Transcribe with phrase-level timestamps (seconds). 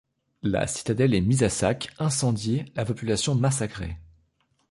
[0.41, 3.97] La citadelle est mise à sac, incendiée, la population massacrée.